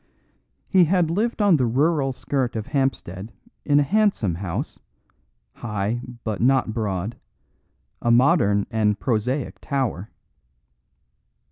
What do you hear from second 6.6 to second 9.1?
broad, a modern and